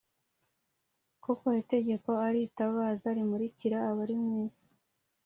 [1.23, 4.69] Kuko itegeko ari itabaza rimurikira abari mu isi